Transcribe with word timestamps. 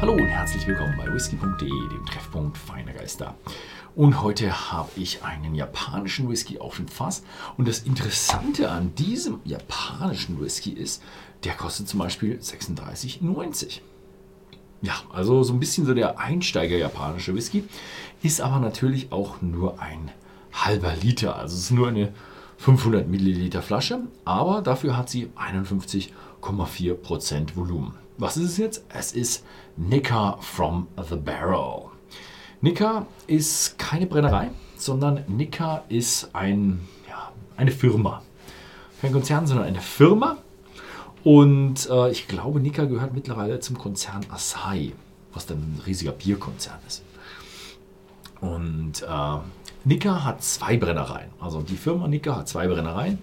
Hallo 0.00 0.12
und 0.12 0.28
herzlich 0.28 0.64
willkommen 0.64 0.94
bei 0.96 1.12
whisky.de, 1.12 1.68
dem 1.68 2.06
Treffpunkt 2.06 2.56
feiner 2.56 2.92
Geister. 2.92 3.34
Und 3.96 4.22
heute 4.22 4.70
habe 4.70 4.90
ich 4.94 5.24
einen 5.24 5.56
japanischen 5.56 6.30
Whisky 6.30 6.60
auf 6.60 6.76
dem 6.76 6.86
Fass. 6.86 7.24
Und 7.56 7.66
das 7.66 7.80
Interessante 7.80 8.70
an 8.70 8.94
diesem 8.94 9.40
japanischen 9.44 10.40
Whisky 10.40 10.70
ist, 10.70 11.02
der 11.42 11.54
kostet 11.54 11.88
zum 11.88 11.98
Beispiel 11.98 12.38
36,90. 12.38 13.80
Ja, 14.82 14.92
also 15.12 15.42
so 15.42 15.52
ein 15.52 15.58
bisschen 15.58 15.84
so 15.84 15.94
der 15.94 16.20
Einsteiger 16.20 16.76
japanische 16.76 17.34
Whisky, 17.34 17.64
ist 18.22 18.40
aber 18.40 18.60
natürlich 18.60 19.10
auch 19.10 19.42
nur 19.42 19.82
ein 19.82 20.12
halber 20.52 20.94
Liter. 20.94 21.34
Also 21.34 21.56
es 21.56 21.62
ist 21.62 21.72
nur 21.72 21.88
eine 21.88 22.14
500 22.58 23.08
Milliliter 23.08 23.62
Flasche, 23.62 24.02
aber 24.24 24.62
dafür 24.62 24.96
hat 24.96 25.10
sie 25.10 25.28
51,4% 25.36 27.56
Volumen. 27.56 27.94
Was 28.20 28.36
ist 28.36 28.50
es 28.50 28.56
jetzt? 28.56 28.84
Es 28.88 29.12
ist 29.12 29.44
Nika 29.76 30.38
from 30.40 30.88
the 31.08 31.14
Barrel. 31.14 31.84
Nika 32.60 33.06
ist 33.28 33.78
keine 33.78 34.06
Brennerei, 34.06 34.50
sondern 34.76 35.22
Nika 35.28 35.84
ist 35.88 36.30
ein, 36.32 36.80
ja, 37.08 37.30
eine 37.56 37.70
Firma. 37.70 38.22
Kein 39.00 39.12
Konzern, 39.12 39.46
sondern 39.46 39.68
eine 39.68 39.80
Firma. 39.80 40.38
Und 41.22 41.88
äh, 41.88 42.10
ich 42.10 42.26
glaube, 42.26 42.58
Nika 42.58 42.86
gehört 42.86 43.14
mittlerweile 43.14 43.60
zum 43.60 43.78
Konzern 43.78 44.26
Asahi, 44.30 44.94
was 45.32 45.46
dann 45.46 45.58
ein 45.58 45.82
riesiger 45.86 46.10
Bierkonzern 46.10 46.78
ist. 46.88 47.04
Und 48.40 49.00
äh, 49.00 49.38
Nika 49.84 50.24
hat 50.24 50.42
zwei 50.42 50.76
Brennereien. 50.76 51.30
Also 51.38 51.62
die 51.62 51.76
Firma 51.76 52.08
Nika 52.08 52.34
hat 52.34 52.48
zwei 52.48 52.66
Brennereien 52.66 53.20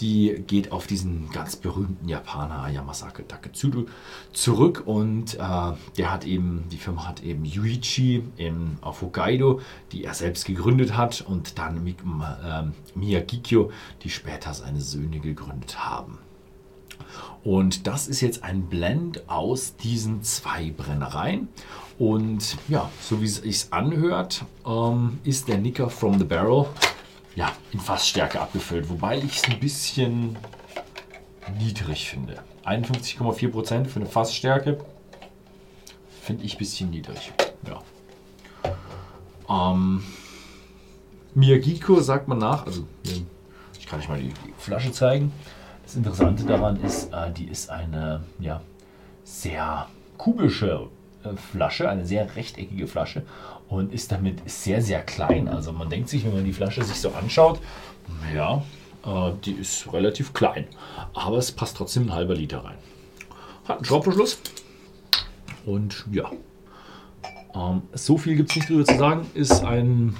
die 0.00 0.42
geht 0.46 0.72
auf 0.72 0.86
diesen 0.86 1.30
ganz 1.30 1.56
berühmten 1.56 2.08
Japaner 2.08 2.68
Yamasake 2.68 3.26
Taketsuru 3.26 3.86
zurück 4.32 4.82
und 4.86 5.34
äh, 5.34 5.38
der 5.38 6.12
hat 6.12 6.24
eben, 6.24 6.64
die 6.70 6.78
Firma 6.78 7.06
hat 7.06 7.22
eben 7.22 7.44
Yuichi 7.44 8.24
in, 8.36 8.78
auf 8.80 9.02
Hokkaido, 9.02 9.60
die 9.92 10.04
er 10.04 10.14
selbst 10.14 10.44
gegründet 10.46 10.96
hat 10.96 11.20
und 11.20 11.58
dann 11.58 11.86
äh, 11.86 12.62
Miyagikyo, 12.94 13.70
die 14.02 14.10
später 14.10 14.54
seine 14.54 14.80
Söhne 14.80 15.20
gegründet 15.20 15.84
haben. 15.84 16.18
Und 17.42 17.86
das 17.86 18.08
ist 18.08 18.20
jetzt 18.20 18.44
ein 18.44 18.62
Blend 18.62 19.28
aus 19.28 19.76
diesen 19.76 20.22
zwei 20.22 20.70
Brennereien. 20.70 21.48
Und 21.98 22.56
ja, 22.68 22.90
so 23.00 23.20
wie 23.20 23.26
es 23.26 23.36
sich 23.36 23.66
anhört, 23.72 24.44
ähm, 24.66 25.18
ist 25.24 25.48
der 25.48 25.58
Nicker 25.58 25.88
from 25.88 26.18
the 26.18 26.24
Barrel 26.24 26.66
ja, 27.34 27.52
in 27.72 27.80
Fassstärke 27.80 28.40
abgefüllt. 28.40 28.88
Wobei 28.88 29.18
ich 29.18 29.36
es 29.36 29.44
ein 29.44 29.60
bisschen 29.60 30.36
niedrig 31.58 32.08
finde. 32.08 32.42
51,4% 32.64 33.86
für 33.86 34.00
eine 34.00 34.06
Fassstärke 34.06 34.78
finde 36.22 36.44
ich 36.44 36.54
ein 36.54 36.58
bisschen 36.58 36.90
niedrig. 36.90 37.32
Ja. 37.66 39.72
Ähm, 39.72 40.02
Miyagiko 41.34 42.00
sagt 42.00 42.28
man 42.28 42.38
nach, 42.38 42.66
also 42.66 42.86
ich 43.78 43.86
kann 43.86 44.00
euch 44.00 44.08
mal 44.08 44.20
die, 44.20 44.32
Flasche 44.58 44.92
zeigen. 44.92 45.32
Das 45.84 45.96
Interessante 45.96 46.44
daran 46.44 46.80
ist, 46.82 47.12
äh, 47.12 47.32
die 47.32 47.46
ist 47.46 47.70
eine 47.70 48.22
ja, 48.38 48.60
sehr 49.24 49.88
kubische 50.18 50.88
Flasche, 51.52 51.88
eine 51.88 52.06
sehr 52.06 52.34
rechteckige 52.36 52.86
Flasche 52.86 53.22
und 53.68 53.92
ist 53.92 54.10
damit 54.10 54.48
sehr, 54.50 54.82
sehr 54.82 55.02
klein. 55.02 55.48
Also 55.48 55.72
man 55.72 55.88
denkt 55.90 56.08
sich, 56.08 56.24
wenn 56.24 56.34
man 56.34 56.44
die 56.44 56.52
Flasche 56.52 56.82
sich 56.82 56.96
so 56.96 57.10
anschaut, 57.10 57.60
ja, 58.34 58.62
äh, 59.04 59.32
die 59.44 59.52
ist 59.52 59.92
relativ 59.92 60.32
klein, 60.32 60.66
aber 61.14 61.38
es 61.38 61.52
passt 61.52 61.76
trotzdem 61.76 62.04
ein 62.04 62.12
halber 62.12 62.34
Liter 62.34 62.64
rein. 62.64 62.78
Hat 63.66 63.76
einen 63.76 63.84
Schraubverschluss 63.84 64.40
und 65.66 66.04
ja, 66.10 66.30
ähm, 67.54 67.82
so 67.92 68.18
viel 68.18 68.36
gibt 68.36 68.50
es 68.50 68.56
nicht 68.56 68.68
drüber 68.68 68.84
zu 68.84 68.96
sagen. 68.96 69.26
Ist 69.34 69.64
ein, 69.64 70.16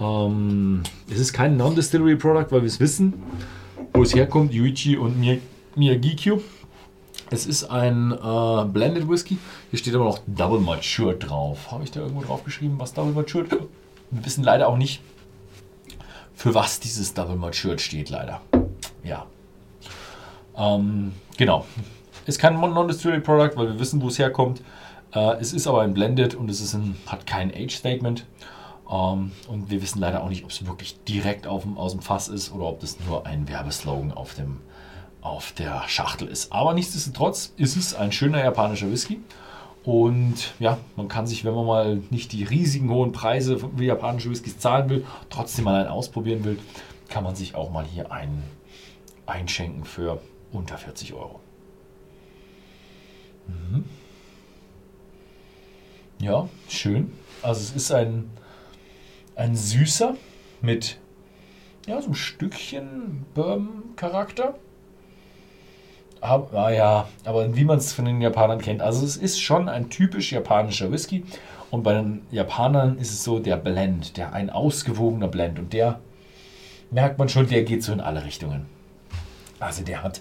ähm, 0.00 0.82
es 1.10 1.18
ist 1.18 1.32
kein 1.32 1.56
Non-Distillery 1.56 2.16
Product, 2.16 2.46
weil 2.50 2.62
wir 2.62 2.68
es 2.68 2.80
wissen, 2.80 3.14
wo 3.92 4.02
es 4.02 4.14
herkommt, 4.14 4.52
Yuichi 4.52 4.96
und 4.96 5.18
Miyagikyo. 5.74 6.40
Es 7.30 7.46
ist 7.46 7.64
ein 7.64 8.12
äh, 8.12 8.64
Blended 8.66 9.08
Whisky. 9.08 9.38
Hier 9.70 9.78
steht 9.78 9.94
aber 9.94 10.04
noch 10.04 10.20
Double 10.26 10.60
Matured 10.60 11.28
drauf. 11.28 11.72
Habe 11.72 11.82
ich 11.82 11.90
da 11.90 12.00
irgendwo 12.00 12.22
drauf 12.22 12.44
geschrieben, 12.44 12.76
was 12.78 12.94
Double 12.94 13.12
Matured? 13.12 13.50
Wir 13.50 14.24
wissen 14.24 14.44
leider 14.44 14.68
auch 14.68 14.76
nicht, 14.76 15.02
für 16.34 16.54
was 16.54 16.78
dieses 16.78 17.14
Double 17.14 17.36
Matured 17.36 17.80
steht, 17.80 18.10
leider. 18.10 18.40
Ja. 19.02 19.26
Ähm, 20.56 21.12
genau. 21.36 21.66
Ist 22.26 22.38
kein 22.38 22.60
Non-Distillery 22.60 23.20
Product, 23.20 23.56
weil 23.56 23.68
wir 23.68 23.80
wissen, 23.80 24.00
wo 24.02 24.08
es 24.08 24.18
herkommt. 24.18 24.62
Äh, 25.12 25.36
es 25.40 25.52
ist 25.52 25.66
aber 25.66 25.82
ein 25.82 25.94
Blended 25.94 26.34
und 26.36 26.48
es 26.48 26.74
ein, 26.74 26.96
hat 27.06 27.26
kein 27.26 27.52
Age-Statement. 27.52 28.24
Ähm, 28.88 29.32
und 29.48 29.70
wir 29.70 29.82
wissen 29.82 29.98
leider 29.98 30.22
auch 30.22 30.28
nicht, 30.28 30.44
ob 30.44 30.50
es 30.50 30.64
wirklich 30.64 31.02
direkt 31.04 31.48
auf 31.48 31.62
dem, 31.62 31.76
aus 31.76 31.92
dem 31.92 32.02
Fass 32.02 32.28
ist 32.28 32.52
oder 32.52 32.66
ob 32.66 32.80
das 32.80 32.98
nur 33.06 33.26
ein 33.26 33.48
Werbeslogan 33.48 34.12
auf 34.12 34.34
dem 34.34 34.60
auf 35.20 35.52
der 35.52 35.82
Schachtel 35.88 36.28
ist. 36.28 36.52
Aber 36.52 36.74
nichtsdestotrotz 36.74 37.52
ist 37.56 37.76
es 37.76 37.94
ein 37.94 38.12
schöner 38.12 38.42
japanischer 38.42 38.90
Whisky. 38.90 39.20
Und 39.84 40.54
ja, 40.58 40.78
man 40.96 41.08
kann 41.08 41.26
sich, 41.26 41.44
wenn 41.44 41.54
man 41.54 41.66
mal 41.66 42.02
nicht 42.10 42.32
die 42.32 42.42
riesigen 42.42 42.90
hohen 42.90 43.12
Preise 43.12 43.58
für 43.58 43.70
japanische 43.82 44.30
Whiskys 44.30 44.58
zahlen 44.58 44.88
will, 44.90 45.06
trotzdem 45.30 45.64
mal 45.64 45.80
einen 45.80 45.88
ausprobieren 45.88 46.44
will, 46.44 46.58
kann 47.08 47.22
man 47.22 47.36
sich 47.36 47.54
auch 47.54 47.70
mal 47.70 47.84
hier 47.84 48.10
einen 48.10 48.42
einschenken 49.26 49.84
für 49.84 50.20
unter 50.52 50.76
40 50.76 51.12
Euro. 51.14 51.40
Mhm. 53.46 53.84
Ja, 56.18 56.48
schön. 56.68 57.12
Also 57.42 57.60
es 57.60 57.76
ist 57.76 57.92
ein, 57.92 58.30
ein 59.36 59.54
süßer 59.54 60.16
mit 60.62 60.98
ja, 61.86 62.02
so 62.02 62.08
ein 62.08 62.14
Stückchen 62.14 63.24
Bourbon-Charakter. 63.34 64.58
Aber, 66.26 66.58
ah 66.58 66.70
ja, 66.72 67.08
aber 67.24 67.54
wie 67.54 67.64
man 67.64 67.78
es 67.78 67.92
von 67.92 68.04
den 68.04 68.20
Japanern 68.20 68.60
kennt. 68.60 68.82
Also 68.82 69.06
es 69.06 69.16
ist 69.16 69.40
schon 69.40 69.68
ein 69.68 69.90
typisch 69.90 70.32
japanischer 70.32 70.90
Whisky. 70.90 71.24
Und 71.70 71.84
bei 71.84 71.94
den 71.94 72.26
Japanern 72.32 72.98
ist 72.98 73.10
es 73.10 73.22
so 73.22 73.38
der 73.38 73.56
Blend, 73.56 74.16
der 74.16 74.32
ein 74.32 74.50
ausgewogener 74.50 75.28
Blend. 75.28 75.60
Und 75.60 75.72
der 75.72 76.00
merkt 76.90 77.18
man 77.20 77.28
schon, 77.28 77.46
der 77.46 77.62
geht 77.62 77.84
so 77.84 77.92
in 77.92 78.00
alle 78.00 78.24
Richtungen. 78.24 78.66
Also 79.60 79.84
der 79.84 80.02
hat, 80.02 80.20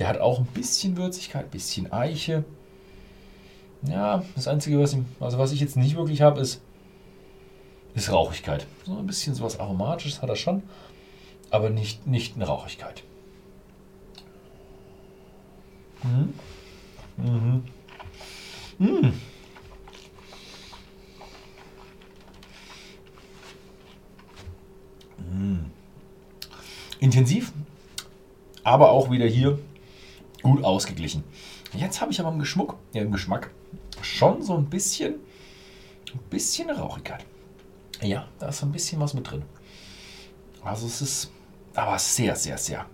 der 0.00 0.08
hat 0.08 0.18
auch 0.18 0.40
ein 0.40 0.46
bisschen 0.46 0.96
Würzigkeit, 0.96 1.44
ein 1.44 1.50
bisschen 1.50 1.92
Eiche. 1.92 2.44
Ja, 3.82 4.24
das 4.34 4.48
Einzige, 4.48 4.80
was, 4.80 4.94
ich, 4.94 5.00
also 5.20 5.38
was 5.38 5.52
ich 5.52 5.60
jetzt 5.60 5.76
nicht 5.76 5.96
wirklich 5.96 6.22
habe, 6.22 6.40
ist, 6.40 6.60
ist 7.94 8.10
Rauchigkeit. 8.10 8.66
So 8.84 8.96
ein 8.96 9.06
bisschen 9.06 9.34
sowas 9.34 9.60
Aromatisches 9.60 10.22
hat 10.22 10.28
er 10.28 10.36
schon, 10.36 10.64
aber 11.50 11.70
nicht, 11.70 12.04
nicht 12.04 12.34
eine 12.34 12.46
Rauchigkeit. 12.46 13.04
Mhm. 16.04 16.34
Mhm. 17.16 17.64
Mhm. 18.78 19.20
Intensiv, 27.00 27.52
aber 28.62 28.90
auch 28.90 29.10
wieder 29.10 29.26
hier 29.26 29.58
gut 30.42 30.62
ausgeglichen. 30.64 31.24
Jetzt 31.72 32.00
habe 32.00 32.12
ich 32.12 32.20
aber 32.20 32.30
im 32.30 32.38
Geschmuck, 32.38 32.76
ja, 32.92 33.02
im 33.02 33.12
Geschmack 33.12 33.50
schon 34.02 34.42
so 34.42 34.54
ein 34.56 34.66
bisschen, 34.66 35.14
ein 36.12 36.20
bisschen 36.30 36.70
Rauchigkeit. 36.70 37.24
Ja, 38.02 38.28
da 38.38 38.48
ist 38.48 38.58
so 38.58 38.66
ein 38.66 38.72
bisschen 38.72 39.00
was 39.00 39.14
mit 39.14 39.30
drin. 39.30 39.42
Also 40.62 40.86
es 40.86 41.02
ist 41.02 41.30
aber 41.74 41.98
sehr, 41.98 42.36
sehr, 42.36 42.58
sehr, 42.58 42.86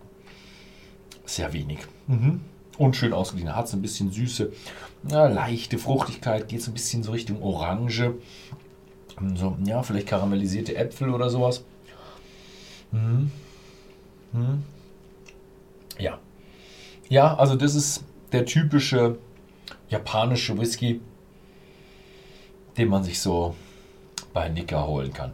sehr 1.24 1.52
wenig. 1.52 1.80
Mhm 2.06 2.40
und 2.80 2.96
schön 2.96 3.12
ausgeglichen. 3.12 3.54
Hat 3.54 3.68
so 3.68 3.76
ein 3.76 3.82
bisschen 3.82 4.10
süße, 4.10 4.52
ja, 5.10 5.26
leichte 5.28 5.76
Fruchtigkeit, 5.76 6.48
geht 6.48 6.62
so 6.62 6.70
ein 6.70 6.74
bisschen 6.74 7.02
so 7.02 7.12
Richtung 7.12 7.42
Orange. 7.42 8.14
So, 9.34 9.54
ja, 9.66 9.82
vielleicht 9.82 10.06
karamellisierte 10.06 10.74
Äpfel 10.76 11.10
oder 11.10 11.28
sowas. 11.28 11.62
Mhm. 12.90 13.30
Mhm. 14.32 14.64
Ja. 15.98 16.18
Ja, 17.10 17.36
also 17.36 17.54
das 17.54 17.74
ist 17.74 18.02
der 18.32 18.46
typische 18.46 19.18
japanische 19.90 20.56
Whisky, 20.58 21.02
den 22.78 22.88
man 22.88 23.04
sich 23.04 23.20
so 23.20 23.54
bei 24.32 24.48
Nika 24.48 24.86
holen 24.86 25.12
kann. 25.12 25.32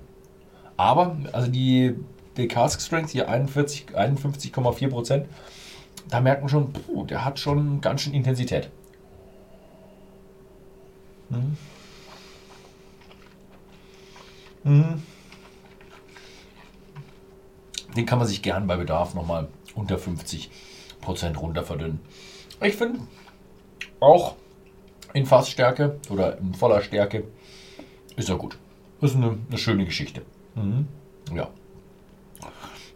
Aber, 0.77 1.17
also 1.31 1.49
die, 1.49 1.95
die 2.37 2.49
Cask 2.49 2.81
Strength 2.81 3.11
hier 3.11 3.31
51,4 3.31 4.89
Prozent 4.89 5.27
da 6.09 6.21
merkt 6.21 6.43
man 6.43 6.49
schon, 6.49 6.73
puh, 6.73 7.05
der 7.05 7.25
hat 7.25 7.39
schon 7.39 7.81
ganz 7.81 8.03
schön 8.03 8.15
Intensität. 8.15 8.71
Mhm. 11.29 11.57
Mhm. 14.65 15.03
Den 17.97 18.07
kann 18.07 18.19
man 18.19 18.29
sich 18.29 18.43
gern 18.43 18.67
bei 18.67 18.77
Bedarf 18.77 19.15
nochmal 19.15 19.49
unter 19.75 19.97
50% 19.97 20.51
runter 21.37 21.63
verdünnen. 21.63 22.01
Ich 22.63 22.77
finde 22.77 23.01
auch 24.01 24.37
in 25.13 25.27
Fassstärke 25.27 25.99
oder 26.11 26.39
in 26.39 26.55
voller 26.55 26.83
Stärke. 26.83 27.25
Ist 28.17 28.29
ja 28.29 28.35
gut. 28.35 28.59
Ist 29.01 29.15
eine, 29.15 29.39
eine 29.49 29.59
schöne 29.59 29.85
Geschichte. 29.85 30.23
Mhm. 30.55 30.89
Ja. 31.35 31.49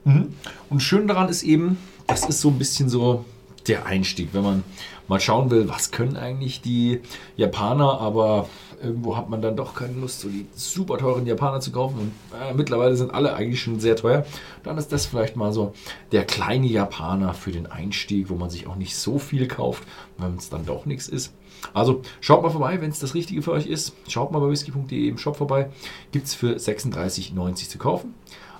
Mhm. 0.04 0.34
Und 0.68 0.80
schön 0.80 1.08
daran 1.08 1.28
ist 1.28 1.42
eben, 1.42 1.78
das 2.10 2.28
ist 2.28 2.40
so 2.40 2.48
ein 2.48 2.58
bisschen 2.58 2.88
so 2.88 3.24
der 3.66 3.86
Einstieg, 3.86 4.30
wenn 4.32 4.42
man 4.42 4.64
mal 5.06 5.20
schauen 5.20 5.50
will, 5.50 5.68
was 5.68 5.90
können 5.90 6.16
eigentlich 6.16 6.60
die 6.60 7.00
Japaner, 7.36 8.00
aber 8.00 8.48
irgendwo 8.82 9.16
hat 9.16 9.28
man 9.28 9.42
dann 9.42 9.56
doch 9.56 9.74
keine 9.74 9.94
Lust, 9.94 10.20
so 10.20 10.28
die 10.28 10.46
super 10.54 10.98
teuren 10.98 11.26
Japaner 11.26 11.60
zu 11.60 11.70
kaufen. 11.72 11.98
Und 11.98 12.12
äh, 12.40 12.54
mittlerweile 12.54 12.96
sind 12.96 13.12
alle 13.12 13.34
eigentlich 13.34 13.60
schon 13.60 13.80
sehr 13.80 13.96
teuer. 13.96 14.24
Dann 14.62 14.78
ist 14.78 14.92
das 14.92 15.06
vielleicht 15.06 15.36
mal 15.36 15.52
so 15.52 15.74
der 16.12 16.24
kleine 16.24 16.66
Japaner 16.66 17.34
für 17.34 17.52
den 17.52 17.66
Einstieg, 17.66 18.30
wo 18.30 18.36
man 18.36 18.50
sich 18.50 18.66
auch 18.66 18.76
nicht 18.76 18.96
so 18.96 19.18
viel 19.18 19.46
kauft, 19.48 19.82
wenn 20.16 20.36
es 20.36 20.48
dann 20.48 20.64
doch 20.64 20.86
nichts 20.86 21.08
ist. 21.08 21.34
Also 21.74 22.02
schaut 22.20 22.42
mal 22.42 22.50
vorbei, 22.50 22.80
wenn 22.80 22.90
es 22.90 23.00
das 23.00 23.14
Richtige 23.14 23.42
für 23.42 23.52
euch 23.52 23.66
ist. 23.66 23.94
Schaut 24.08 24.32
mal 24.32 24.38
bei 24.38 24.48
whisky.de 24.48 25.08
im 25.08 25.18
Shop 25.18 25.36
vorbei. 25.36 25.70
Gibt 26.12 26.26
es 26.26 26.34
für 26.34 26.56
36,90 26.56 27.68
zu 27.68 27.78
kaufen. 27.78 28.14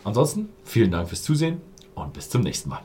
Ansonsten 0.05 0.49
vielen 0.65 0.91
Dank 0.91 1.09
fürs 1.09 1.23
Zusehen 1.23 1.61
und 1.95 2.13
bis 2.13 2.29
zum 2.29 2.43
nächsten 2.43 2.69
Mal. 2.69 2.83